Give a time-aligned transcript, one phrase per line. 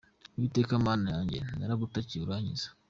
[0.35, 2.67] Uwiteka Mana yanjye, Naragutakiye urankiza.